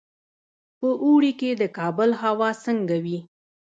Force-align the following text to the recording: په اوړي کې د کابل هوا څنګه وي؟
په 0.79 0.89
اوړي 1.03 1.31
کې 1.39 1.49
د 1.61 1.63
کابل 1.77 2.09
هوا 2.21 2.49
څنګه 2.65 2.95
وي؟ 3.05 3.17